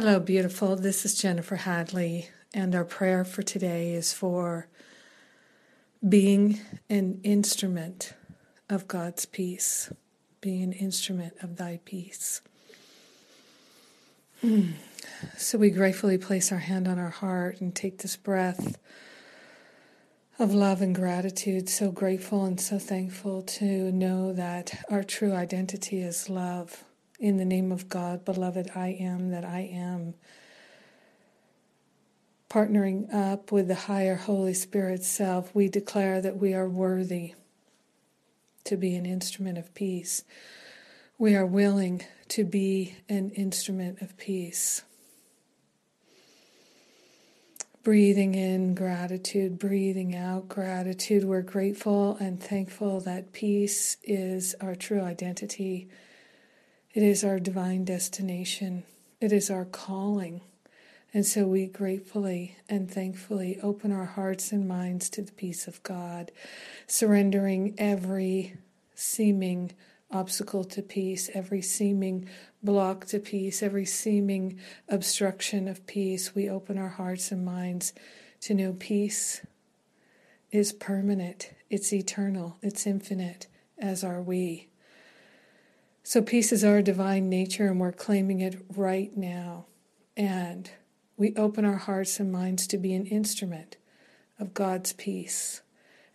[0.00, 0.76] Hello, beautiful.
[0.76, 4.68] This is Jennifer Hadley, and our prayer for today is for
[6.08, 8.12] being an instrument
[8.70, 9.92] of God's peace,
[10.40, 12.42] being an instrument of thy peace.
[14.40, 14.74] Mm.
[15.36, 18.78] So we gratefully place our hand on our heart and take this breath
[20.38, 21.68] of love and gratitude.
[21.68, 26.84] So grateful and so thankful to know that our true identity is love
[27.18, 30.14] in the name of God, beloved, I am that I am.
[32.48, 37.34] Partnering up with the higher Holy Spirit self, we declare that we are worthy
[38.64, 40.24] to be an instrument of peace.
[41.18, 44.82] We are willing to be an instrument of peace.
[47.82, 51.24] Breathing in gratitude, breathing out gratitude.
[51.24, 55.88] We're grateful and thankful that peace is our true identity
[56.94, 58.84] it is our divine destination,
[59.20, 60.40] it is our calling.
[61.14, 65.82] And so we gratefully and thankfully open our hearts and minds to the peace of
[65.82, 66.30] God,
[66.86, 68.56] surrendering every
[68.94, 69.72] seeming
[70.10, 72.28] obstacle to peace, every seeming
[72.62, 76.34] block to peace, every seeming obstruction of peace.
[76.34, 77.92] We open our hearts and minds
[78.42, 79.44] to know peace
[80.50, 83.46] is permanent, it's eternal, it's infinite,
[83.78, 84.68] as are we.
[86.08, 89.66] So, peace is our divine nature, and we're claiming it right now.
[90.16, 90.70] And
[91.18, 93.76] we open our hearts and minds to be an instrument
[94.38, 95.60] of God's peace,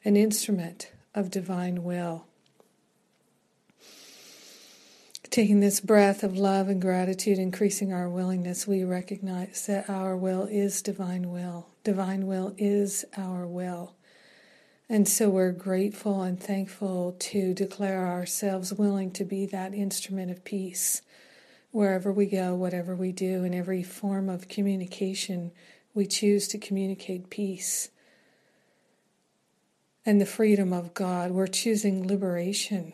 [0.04, 2.26] an instrument of divine will.
[5.30, 10.46] Taking this breath of love and gratitude, increasing our willingness, we recognize that our will
[10.46, 11.68] is divine will.
[11.84, 13.94] Divine will is our will.
[14.94, 20.44] And so we're grateful and thankful to declare ourselves willing to be that instrument of
[20.44, 21.02] peace
[21.72, 25.52] wherever we go, whatever we do, in every form of communication,
[25.96, 27.90] we choose to communicate peace
[30.06, 31.32] and the freedom of God.
[31.32, 32.94] We're choosing liberation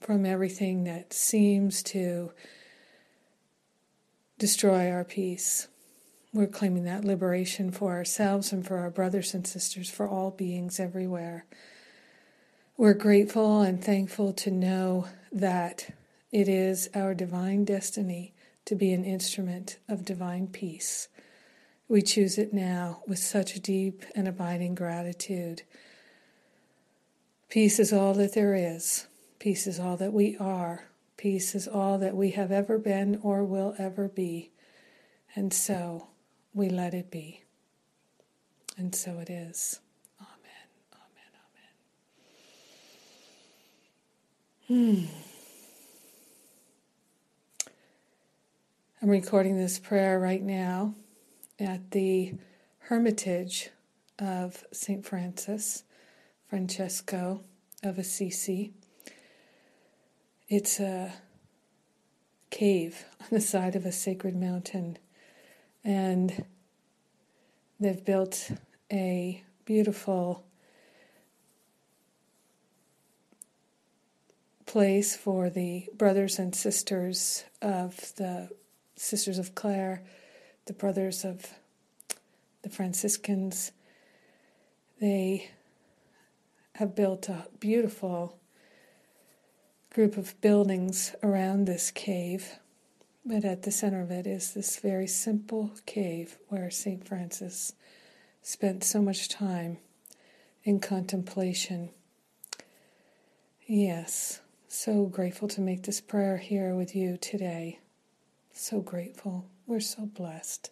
[0.00, 2.32] from everything that seems to
[4.36, 5.68] destroy our peace.
[6.32, 10.78] We're claiming that liberation for ourselves and for our brothers and sisters, for all beings
[10.78, 11.44] everywhere.
[12.76, 15.92] We're grateful and thankful to know that
[16.30, 18.32] it is our divine destiny
[18.64, 21.08] to be an instrument of divine peace.
[21.88, 25.62] We choose it now with such deep and abiding gratitude.
[27.48, 29.08] Peace is all that there is.
[29.40, 30.84] Peace is all that we are.
[31.16, 34.52] Peace is all that we have ever been or will ever be.
[35.34, 36.09] And so,
[36.54, 37.42] we let it be.
[38.76, 39.80] And so it is.
[40.20, 40.68] Amen.
[40.94, 41.32] Amen.
[44.68, 45.06] Amen.
[45.06, 45.30] Hmm.
[49.02, 50.94] I'm recording this prayer right now
[51.58, 52.34] at the
[52.80, 53.70] Hermitage
[54.18, 55.04] of St.
[55.04, 55.84] Francis,
[56.48, 57.42] Francesco
[57.82, 58.72] of Assisi.
[60.48, 61.14] It's a
[62.50, 64.98] cave on the side of a sacred mountain
[65.84, 66.44] and
[67.78, 68.50] they've built
[68.92, 70.44] a beautiful
[74.66, 78.48] place for the brothers and sisters of the
[78.94, 80.02] Sisters of Clare,
[80.66, 81.54] the brothers of
[82.62, 83.72] the Franciscans.
[85.00, 85.50] They
[86.74, 88.38] have built a beautiful
[89.92, 92.59] group of buildings around this cave
[93.24, 97.06] but at the center of it is this very simple cave where St.
[97.06, 97.72] Francis
[98.42, 99.78] spent so much time
[100.64, 101.90] in contemplation.
[103.66, 107.78] Yes, so grateful to make this prayer here with you today.
[108.52, 109.46] So grateful.
[109.66, 110.70] We're so blessed.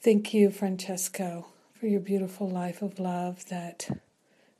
[0.00, 1.46] Thank you, Francesco,
[1.78, 3.88] for your beautiful life of love that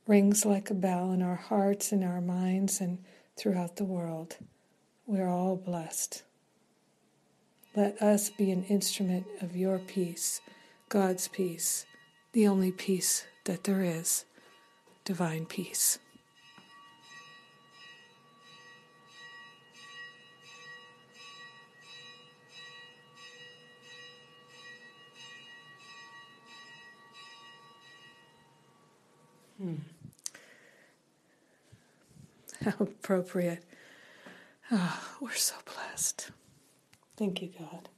[0.07, 2.99] rings like a bell in our hearts and our minds and
[3.35, 4.37] throughout the world.
[5.05, 6.23] We're all blessed.
[7.75, 10.39] Let us be an instrument of your peace,
[10.87, 11.85] God's peace,
[12.31, 14.23] the only peace that there is,
[15.03, 15.99] divine peace.
[29.57, 29.75] Hmm.
[32.63, 33.65] How appropriate.
[34.75, 36.31] Oh, we're so blessed.
[37.15, 37.89] Thank you, God.